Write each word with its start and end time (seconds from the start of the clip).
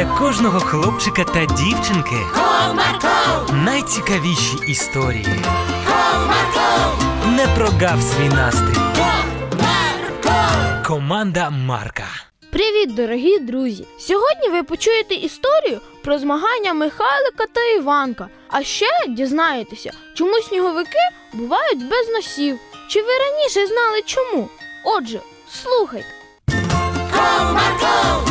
для 0.00 0.18
кожного 0.18 0.60
хлопчика 0.60 1.24
та 1.24 1.44
дівчинки 1.44 2.16
Comarco, 2.34 3.52
найцікавіші 3.64 4.56
історії. 4.66 5.26
Comarco, 5.86 7.32
Не 7.36 7.46
прогав 7.46 8.02
свій 8.02 8.28
настрій. 8.28 8.80
Comarco. 8.96 10.86
Команда 10.86 11.50
Марка. 11.50 12.04
Привіт, 12.50 12.94
дорогі 12.94 13.38
друзі! 13.38 13.86
Сьогодні 13.98 14.48
ви 14.48 14.62
почуєте 14.62 15.14
історію 15.14 15.80
про 16.04 16.18
змагання 16.18 16.74
Михайлика 16.74 17.44
та 17.54 17.60
Іванка. 17.60 18.28
А 18.48 18.62
ще 18.62 18.86
дізнаєтеся, 19.08 19.92
чому 20.14 20.34
сніговики 20.34 21.08
бувають 21.32 21.88
без 21.88 22.08
носів. 22.08 22.58
Чи 22.88 23.02
ви 23.02 23.08
раніше 23.18 23.66
знали 23.66 24.02
чому? 24.06 24.48
Отже, 24.84 25.20
слухайте. 25.62 26.08
То 27.86 28.29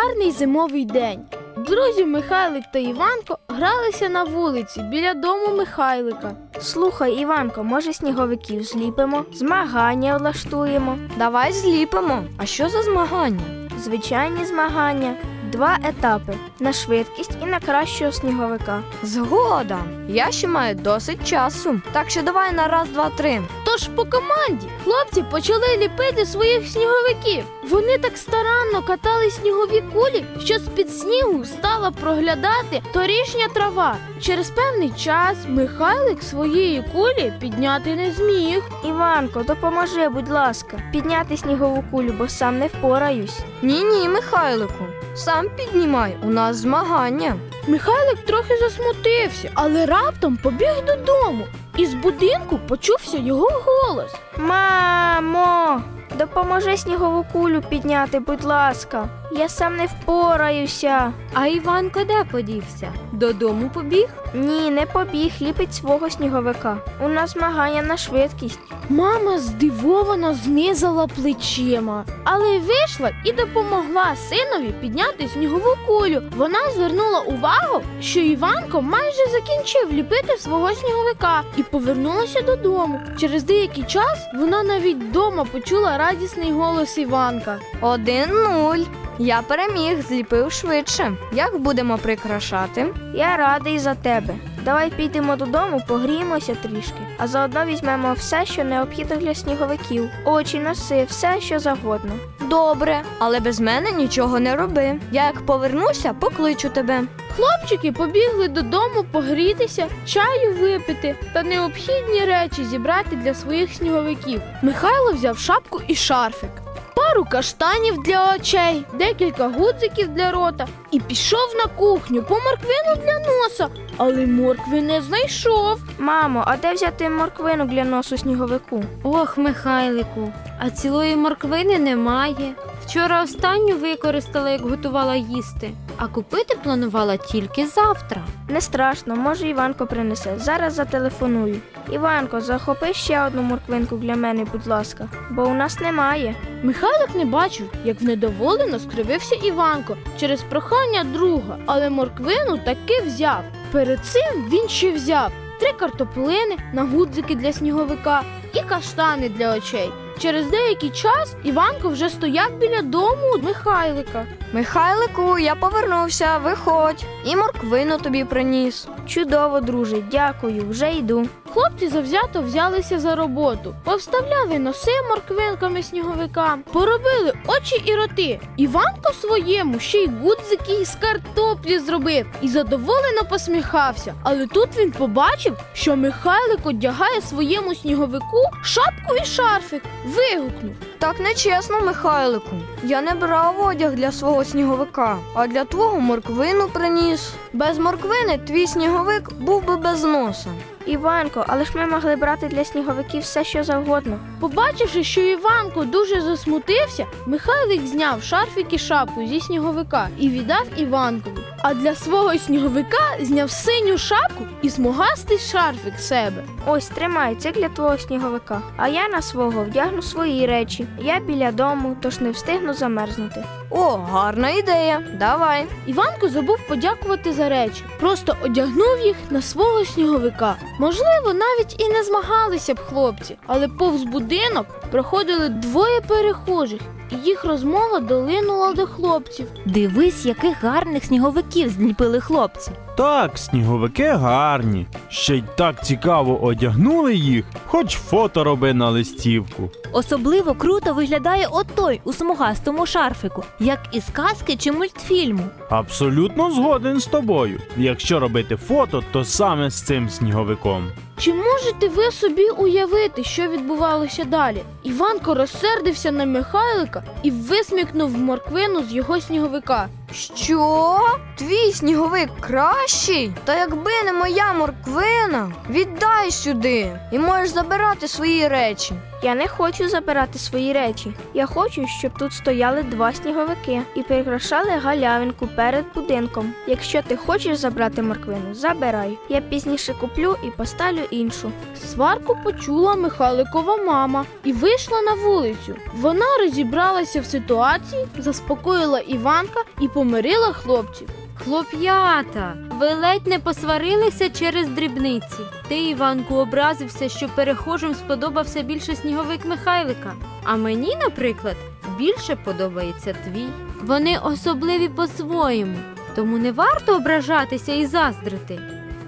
гарний 0.00 0.30
зимовий 0.30 0.84
день. 0.84 1.20
Друзі 1.56 2.04
Михайлик 2.04 2.64
та 2.72 2.78
Іванко 2.78 3.38
гралися 3.48 4.08
на 4.08 4.24
вулиці 4.24 4.82
біля 4.82 5.14
дому 5.14 5.56
Михайлика. 5.56 6.32
Слухай, 6.60 7.12
Іванко, 7.12 7.64
може 7.64 7.92
сніговиків 7.92 8.62
зліпимо? 8.62 9.24
Змагання 9.32 10.16
влаштуємо. 10.16 10.98
Давай 11.18 11.52
зліпимо. 11.52 12.24
А 12.38 12.46
що 12.46 12.68
за 12.68 12.82
змагання? 12.82 13.68
Звичайні 13.78 14.44
змагання. 14.44 15.14
Два 15.52 15.78
етапи 15.84 16.32
на 16.60 16.72
швидкість 16.72 17.36
і 17.42 17.46
на 17.46 17.60
кращого 17.60 18.12
сніговика. 18.12 18.82
Згода. 19.02 19.78
Я 20.08 20.30
ще 20.30 20.48
маю 20.48 20.74
досить 20.74 21.28
часу. 21.28 21.80
Так 21.92 22.10
що 22.10 22.22
давай 22.22 22.52
на 22.52 22.68
раз, 22.68 22.88
два, 22.88 23.10
три. 23.16 23.42
Тож 23.64 23.88
по 23.88 24.04
команді 24.04 24.68
хлопці 24.84 25.22
почали 25.30 25.76
ліпити 25.76 26.26
своїх 26.26 26.68
сніговиків. 26.68 27.44
Вони 27.70 27.98
так 27.98 28.16
старанно 28.16 28.82
катали 28.86 29.30
снігові 29.30 29.82
кулі, 29.92 30.24
що 30.44 30.58
з-під 30.58 30.90
снігу 30.90 31.44
стала 31.44 31.90
проглядати 31.90 32.82
торішня 32.92 33.48
трава. 33.54 33.96
Через 34.20 34.50
певний 34.50 34.90
час 34.90 35.36
Михайлик 35.48 36.22
своєї 36.22 36.84
кулі 36.92 37.32
підняти 37.40 37.96
не 37.96 38.12
зміг. 38.12 38.62
Іванко, 38.84 39.42
допоможи, 39.42 40.08
будь 40.08 40.28
ласка, 40.28 40.78
підняти 40.92 41.36
снігову 41.36 41.84
кулю, 41.90 42.14
бо 42.18 42.28
сам 42.28 42.58
не 42.58 42.66
впораюсь. 42.66 43.40
Ні, 43.62 43.84
ні, 43.84 44.08
Михайлику. 44.08 44.86
Сам 45.14 45.39
піднімай, 45.48 46.16
у 46.22 46.26
нас 46.26 46.56
змагання. 46.56 47.36
Михайлик 47.66 48.18
трохи 48.26 48.56
засмутився, 48.56 49.50
але 49.54 49.86
раптом 49.86 50.36
побіг 50.36 50.84
додому. 50.86 51.46
І 51.76 51.86
з 51.86 51.94
будинку 51.94 52.58
почувся 52.68 53.18
його 53.18 53.48
голос. 53.64 54.14
Мамо, 54.38 55.82
допоможи 56.18 56.76
снігову 56.76 57.26
кулю 57.32 57.62
підняти, 57.70 58.20
будь 58.20 58.44
ласка. 58.44 59.08
Я 59.32 59.48
сам 59.48 59.76
не 59.76 59.86
впораюся. 59.86 61.12
А 61.34 61.46
Іванко 61.46 62.00
де 62.04 62.24
подівся? 62.30 62.92
Додому 63.12 63.70
побіг? 63.74 64.08
Ні, 64.34 64.70
не 64.70 64.86
побіг, 64.86 65.32
ліпить 65.40 65.74
свого 65.74 66.10
сніговика. 66.10 66.76
У 67.04 67.08
нас 67.08 67.30
змагання 67.32 67.82
на 67.82 67.96
швидкість. 67.96 68.60
Мама 68.88 69.38
здивовано 69.38 70.34
знизала 70.34 71.06
плечима, 71.06 72.04
але 72.24 72.58
вийшла 72.58 73.10
і 73.24 73.32
допомогла 73.32 74.16
синові 74.16 74.74
підняти 74.80 75.28
снігову 75.28 75.76
кулю. 75.86 76.22
Вона 76.36 76.58
звернула 76.74 77.20
увагу, 77.20 77.82
що 78.00 78.20
Іванко 78.20 78.82
майже 78.82 79.26
закінчив 79.32 79.92
ліпити 79.92 80.36
свого 80.38 80.70
сніговика 80.74 81.42
і 81.56 81.62
повернулася 81.62 82.42
додому. 82.42 83.00
Через 83.18 83.42
деякий 83.42 83.84
час 83.84 84.18
вона 84.34 84.62
навіть 84.62 84.96
вдома 84.96 85.44
почула 85.44 85.98
радісний 86.00 86.52
голос 86.52 86.98
Іванка. 86.98 87.58
Один-нуль. 87.80 88.84
Я 89.18 89.42
переміг, 89.42 90.02
зліпив 90.08 90.52
швидше. 90.52 91.12
Як 91.32 91.58
будемо 91.58 91.98
прикрашати? 91.98 92.86
Я 93.14 93.36
радий 93.36 93.78
за 93.78 93.94
тебе. 93.94 94.34
Давай 94.64 94.90
підемо 94.90 95.36
додому, 95.36 95.82
погріємося 95.86 96.54
трішки, 96.54 97.06
а 97.18 97.26
заодно 97.26 97.64
візьмемо 97.64 98.12
все, 98.12 98.46
що 98.46 98.64
необхідно 98.64 99.16
для 99.16 99.34
сніговиків. 99.34 100.10
Очі, 100.24 100.58
носи, 100.58 101.06
все, 101.08 101.40
що 101.40 101.58
завгодно. 101.58 102.12
Добре, 102.40 103.02
але 103.18 103.40
без 103.40 103.60
мене 103.60 103.92
нічого 103.92 104.40
не 104.40 104.56
роби. 104.56 105.00
Я 105.12 105.24
як 105.26 105.46
повернуся, 105.46 106.12
покличу 106.12 106.68
тебе. 106.68 107.02
Хлопчики 107.36 107.92
побігли 107.92 108.48
додому 108.48 109.04
погрітися, 109.12 109.86
чаю 110.06 110.54
випити 110.60 111.16
та 111.32 111.42
необхідні 111.42 112.20
речі 112.20 112.64
зібрати 112.64 113.16
для 113.16 113.34
своїх 113.34 113.74
сніговиків. 113.74 114.42
Михайло 114.62 115.12
взяв 115.12 115.38
шапку 115.38 115.80
і 115.86 115.94
шарфик, 115.94 116.50
пару 116.96 117.24
каштанів 117.24 118.02
для 118.02 118.34
очей, 118.34 118.84
декілька 118.94 119.48
гудзиків 119.48 120.08
для 120.08 120.30
рота 120.30 120.66
і 120.90 121.00
пішов 121.00 121.54
на 121.56 121.64
кухню 121.76 122.22
по 122.22 122.34
морквину 122.34 123.04
для 123.04 123.18
носа, 123.18 123.68
але 124.02 124.26
моркви 124.26 124.82
не 124.82 125.02
знайшов. 125.02 125.80
Мамо, 125.98 126.44
а 126.46 126.56
де 126.56 126.74
взяти 126.74 127.10
морквину 127.10 127.64
для 127.64 127.84
носу 127.84 128.18
сніговику? 128.18 128.84
Ох, 129.02 129.38
Михайлику, 129.38 130.32
а 130.58 130.70
цілої 130.70 131.16
морквини 131.16 131.78
немає. 131.78 132.54
Вчора 132.86 133.22
останню 133.22 133.76
використала, 133.76 134.50
як 134.50 134.60
готувала 134.60 135.14
їсти, 135.14 135.70
а 135.96 136.06
купити 136.06 136.56
планувала 136.62 137.16
тільки 137.16 137.66
завтра. 137.66 138.22
Не 138.48 138.60
страшно, 138.60 139.16
може 139.16 139.48
Іванко 139.48 139.86
принесе. 139.86 140.38
Зараз 140.38 140.74
зателефоную. 140.74 141.56
Іванко, 141.92 142.40
захопи 142.40 142.92
ще 142.92 143.26
одну 143.26 143.42
морквинку 143.42 143.96
для 143.96 144.16
мене, 144.16 144.44
будь 144.52 144.66
ласка, 144.66 145.08
бо 145.30 145.42
у 145.42 145.54
нас 145.54 145.80
немає. 145.80 146.34
Михайлик 146.62 147.14
не 147.14 147.24
бачив, 147.24 147.72
як 147.84 148.00
внедоволено 148.00 148.78
скривився 148.78 149.34
Іванко 149.34 149.96
через 150.20 150.42
прохання 150.42 151.04
друга, 151.04 151.56
але 151.66 151.90
морквину 151.90 152.58
таки 152.64 153.00
взяв. 153.06 153.44
Перед 153.72 154.04
цим 154.04 154.48
він 154.52 154.68
ще 154.68 154.92
взяв 154.92 155.32
три 155.60 155.72
картоплини 155.72 156.56
на 156.72 156.84
гудзики 156.84 157.34
для 157.34 157.52
сніговика 157.52 158.22
і 158.54 158.60
каштани 158.60 159.28
для 159.28 159.56
очей. 159.56 159.90
Через 160.18 160.50
деякий 160.50 160.90
час 160.90 161.34
Іванко 161.44 161.88
вже 161.88 162.10
стояв 162.10 162.58
біля 162.58 162.82
дому 162.82 163.38
Михайлика. 163.42 164.26
Михайлику, 164.52 165.38
я 165.38 165.54
повернувся, 165.54 166.38
виходь. 166.38 167.04
І 167.24 167.36
морквину 167.36 167.98
тобі 167.98 168.24
приніс. 168.24 168.88
Чудово, 169.06 169.60
друже, 169.60 170.02
дякую, 170.10 170.68
вже 170.68 170.92
йду. 170.92 171.28
Хлопці 171.54 171.88
завзято 171.88 172.42
взялися 172.42 173.00
за 173.00 173.14
роботу, 173.14 173.74
повставляли 173.84 174.58
носи 174.58 174.90
морквинками 175.08 175.82
сніговикам, 175.82 176.62
поробили 176.72 177.32
очі 177.46 177.82
і 177.84 177.94
роти. 177.94 178.40
Іванко 178.56 179.12
своєму 179.20 179.78
ще 179.78 179.98
й 179.98 180.10
гудзики 180.22 180.84
з 180.84 180.94
картоплі 180.94 181.78
зробив 181.78 182.26
і 182.42 182.48
задоволено 182.48 183.22
посміхався. 183.30 184.14
Але 184.22 184.46
тут 184.46 184.68
він 184.78 184.90
побачив, 184.90 185.56
що 185.72 185.96
Михайлик 185.96 186.66
одягає 186.66 187.20
своєму 187.20 187.74
сніговику 187.74 188.42
шапку 188.62 189.14
і 189.22 189.24
шарфик. 189.24 189.82
Вигукнув. 190.04 190.74
Так 190.98 191.20
нечесно, 191.20 191.80
Михайлику. 191.80 192.56
Я 192.82 193.02
не 193.02 193.14
брав 193.14 193.66
одяг 193.66 193.94
для 193.94 194.12
свого 194.12 194.44
сніговика, 194.44 195.18
а 195.34 195.46
для 195.46 195.64
твого 195.64 196.00
морквину 196.00 196.68
приніс. 196.68 197.32
Без 197.52 197.78
морквини 197.78 198.38
твій 198.38 198.66
сніговик 198.66 199.32
був 199.32 199.66
би 199.66 199.76
без 199.76 200.04
носа. 200.04 200.50
Іванко, 200.86 201.44
але 201.48 201.64
ж 201.64 201.72
ми 201.74 201.86
могли 201.86 202.16
брати 202.16 202.48
для 202.48 202.64
сніговиків 202.64 203.22
все, 203.22 203.44
що 203.44 203.64
завгодно. 203.64 204.18
Побачивши, 204.40 205.04
що 205.04 205.20
Іванко 205.20 205.84
дуже 205.84 206.20
засмутився, 206.20 207.06
Михайлик 207.26 207.86
зняв 207.86 208.22
шарфик 208.22 208.72
і 208.72 208.78
шапку 208.78 209.26
зі 209.26 209.40
сніговика 209.40 210.08
і 210.18 210.28
віддав 210.28 210.66
Іванкові. 210.76 211.34
А 211.62 211.74
для 211.74 211.94
свого 211.94 212.38
сніговика 212.38 213.16
зняв 213.20 213.50
синю 213.50 213.98
шапку 213.98 214.44
і 214.62 214.70
смугастий 214.70 215.38
шарфик 215.38 215.98
себе. 215.98 216.44
Ось 216.66 216.88
тримай, 216.88 217.34
це 217.34 217.52
для 217.52 217.68
твого 217.68 217.98
сніговика. 217.98 218.62
А 218.76 218.88
я 218.88 219.08
на 219.08 219.22
свого 219.22 219.64
вдягну 219.64 220.02
свої 220.02 220.46
речі. 220.46 220.86
Я 220.98 221.20
біля 221.20 221.52
дому, 221.52 221.96
тож 222.02 222.20
не 222.20 222.30
встигну 222.30 222.74
замерзнути. 222.74 223.44
О, 223.70 223.96
гарна 223.96 224.50
ідея. 224.50 225.02
Давай. 225.18 225.66
Іванко 225.86 226.28
забув 226.28 226.56
подякувати 226.68 227.32
за 227.32 227.48
речі, 227.48 227.84
просто 228.00 228.36
одягнув 228.42 228.98
їх 229.04 229.16
на 229.30 229.42
свого 229.42 229.84
сніговика. 229.84 230.56
Можливо, 230.78 231.32
навіть 231.34 231.80
і 231.80 231.88
не 231.88 232.04
змагалися 232.04 232.74
б 232.74 232.78
хлопці, 232.78 233.36
але 233.46 233.68
повз 233.68 234.02
будинок 234.04 234.66
проходили 234.90 235.48
двоє 235.48 236.00
перехожих, 236.00 236.80
і 237.10 237.16
їх 237.16 237.44
розмова 237.44 238.00
долинула 238.00 238.72
до 238.72 238.86
хлопців. 238.86 239.46
Дивись, 239.66 240.26
яких 240.26 240.64
гарних 240.64 241.04
сніговиків 241.04 241.68
зліпили 241.68 242.20
хлопці. 242.20 242.70
Так, 243.00 243.38
сніговики 243.38 244.08
гарні. 244.08 244.86
Ще 245.08 245.36
й 245.36 245.44
так 245.56 245.84
цікаво 245.84 246.42
одягнули 246.42 247.14
їх, 247.14 247.44
хоч 247.66 247.96
фото 247.96 248.44
роби 248.44 248.74
на 248.74 248.90
листівку. 248.90 249.70
Особливо 249.92 250.54
круто 250.54 250.94
виглядає 250.94 251.46
отой 251.46 252.00
у 252.04 252.12
смугастому 252.12 252.86
шарфику, 252.86 253.44
як 253.60 253.80
із 253.92 254.04
казки 254.12 254.56
чи 254.56 254.72
мультфільму. 254.72 255.42
Абсолютно 255.70 256.50
згоден 256.50 257.00
з 257.00 257.06
тобою. 257.06 257.60
Якщо 257.76 258.20
робити 258.20 258.56
фото, 258.56 259.02
то 259.12 259.24
саме 259.24 259.70
з 259.70 259.82
цим 259.82 260.10
сніговиком. 260.10 260.88
Чи 261.18 261.34
можете 261.34 261.88
ви 261.88 262.10
собі 262.10 262.48
уявити, 262.48 263.24
що 263.24 263.48
відбувалося 263.48 264.24
далі? 264.24 264.62
Іванко 264.82 265.34
розсердився 265.34 266.10
на 266.10 266.26
Михайлика 266.26 267.02
і 267.22 267.30
висмікнув 267.30 268.18
морквину 268.18 268.82
з 268.82 268.92
його 268.92 269.20
сніговика. 269.20 269.88
Що? 270.12 271.00
Твій 271.36 271.72
сніговик 271.72 272.30
кращий? 272.40 273.34
Та 273.44 273.58
якби 273.58 273.90
не 274.04 274.12
моя 274.12 274.52
морквина, 274.52 275.52
віддай 275.70 276.30
сюди 276.30 277.00
і 277.12 277.18
можеш 277.18 277.48
забирати 277.48 278.08
свої 278.08 278.48
речі. 278.48 278.94
Я 279.22 279.34
не 279.34 279.48
хочу 279.48 279.88
забирати 279.88 280.38
свої 280.38 280.72
речі. 280.72 281.12
Я 281.34 281.46
хочу, 281.46 281.86
щоб 281.86 282.12
тут 282.18 282.32
стояли 282.32 282.82
два 282.82 283.12
сніговики 283.12 283.82
і 283.94 284.02
прикрашали 284.02 284.70
галявинку 284.70 285.46
перед 285.46 285.84
будинком. 285.94 286.52
Якщо 286.66 287.02
ти 287.02 287.16
хочеш 287.16 287.56
забрати 287.56 288.02
морквину, 288.02 288.54
забирай. 288.54 289.18
Я 289.28 289.40
пізніше 289.40 289.94
куплю 290.00 290.36
і 290.44 290.50
поставлю 290.50 291.00
іншу. 291.10 291.52
Сварку 291.76 292.36
почула 292.44 292.94
Михайликова 292.94 293.76
мама 293.76 294.24
і 294.44 294.52
вийшла 294.52 295.02
на 295.02 295.14
вулицю. 295.14 295.76
Вона 295.94 296.26
розібралася 296.40 297.20
в 297.20 297.26
ситуації, 297.26 298.06
заспокоїла 298.18 298.98
Іванка 299.00 299.62
і 299.80 299.88
помирила 299.88 300.52
хлопців. 300.52 301.08
Хлоп'ята, 301.44 302.56
ви 302.70 302.94
ледь 302.94 303.26
не 303.26 303.38
посварилися 303.38 304.28
через 304.30 304.68
дрібниці. 304.68 305.38
Ти, 305.68 305.78
Іванку, 305.78 306.34
образився, 306.34 307.08
що 307.08 307.28
перехожим 307.28 307.94
сподобався 307.94 308.62
більше 308.62 308.96
сніговик 308.96 309.44
Михайлика. 309.44 310.14
А 310.44 310.56
мені, 310.56 310.96
наприклад, 310.96 311.56
більше 311.98 312.36
подобається 312.36 313.12
твій. 313.24 313.48
Вони 313.82 314.18
особливі 314.18 314.88
по-своєму, 314.88 315.76
тому 316.14 316.38
не 316.38 316.52
варто 316.52 316.96
ображатися 316.96 317.72
і 317.74 317.86
заздрити. 317.86 318.60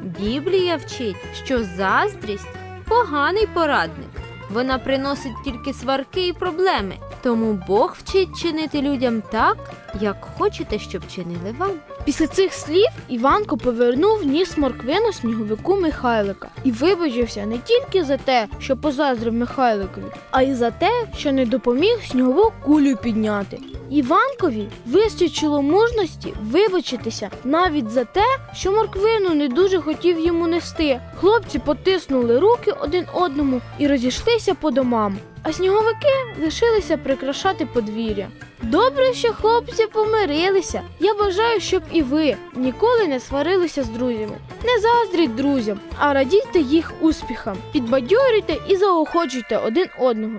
Біблія 0.02 0.76
вчить, 0.76 1.44
що 1.44 1.64
заздрість 1.64 2.48
поганий 2.88 3.46
порадник. 3.46 4.10
Вона 4.50 4.78
приносить 4.78 5.44
тільки 5.44 5.72
сварки 5.72 6.26
і 6.26 6.32
проблеми. 6.32 6.94
Тому 7.22 7.52
Бог 7.66 7.96
вчить 7.98 8.38
чинити 8.38 8.82
людям 8.82 9.22
так, 9.32 9.56
як 10.00 10.28
хочете, 10.38 10.78
щоб 10.78 11.02
чинили 11.08 11.54
вам. 11.58 11.70
Після 12.04 12.26
цих 12.26 12.52
слів 12.52 12.88
Іванко 13.08 13.56
повернув 13.56 14.26
ніс 14.26 14.58
морквину 14.58 15.12
сніговику 15.12 15.76
Михайлика 15.76 16.48
і 16.64 16.70
вибачився 16.70 17.46
не 17.46 17.58
тільки 17.58 18.04
за 18.04 18.16
те, 18.16 18.48
що 18.58 18.76
позаздрив 18.76 19.32
Михайликові, 19.32 20.04
а 20.30 20.42
й 20.42 20.54
за 20.54 20.70
те, 20.70 20.90
що 21.16 21.32
не 21.32 21.46
допоміг 21.46 21.98
снігову 22.10 22.52
кулю 22.64 22.96
підняти. 22.96 23.58
Іванкові 23.92 24.68
вистачило 24.86 25.62
мужності 25.62 26.34
вибачитися 26.42 27.30
навіть 27.44 27.90
за 27.90 28.04
те, 28.04 28.24
що 28.54 28.72
морквину 28.72 29.34
не 29.34 29.48
дуже 29.48 29.80
хотів 29.80 30.20
йому 30.20 30.46
нести. 30.46 31.00
Хлопці 31.16 31.58
потиснули 31.58 32.38
руки 32.38 32.72
один 32.80 33.06
одному 33.14 33.60
і 33.78 33.86
розійшлися 33.86 34.54
по 34.54 34.70
домам. 34.70 35.18
А 35.42 35.52
сніговики 35.52 36.08
лишилися 36.42 36.96
прикрашати 36.96 37.66
подвір'я. 37.66 38.28
Добре, 38.62 39.14
що 39.14 39.32
хлопці 39.32 39.86
помирилися. 39.86 40.82
Я 41.00 41.14
бажаю, 41.14 41.60
щоб 41.60 41.82
і 41.92 42.02
ви 42.02 42.36
ніколи 42.56 43.08
не 43.08 43.20
сварилися 43.20 43.82
з 43.82 43.88
друзями. 43.88 44.38
Не 44.64 44.80
заздріть 44.80 45.34
друзям, 45.34 45.80
а 45.98 46.12
радійте 46.12 46.60
їх 46.60 46.92
успіхам, 47.00 47.56
підбадьорюйте 47.72 48.56
і 48.68 48.76
заохочуйте 48.76 49.56
один 49.56 49.86
одного. 49.98 50.38